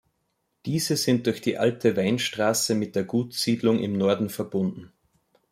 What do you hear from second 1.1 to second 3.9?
durch die alte Weinstraße mit der Gutssiedlung